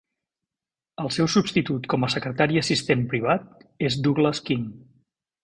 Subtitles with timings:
[1.03, 4.67] El seu substitut com a secretari assistent privat és Douglas King.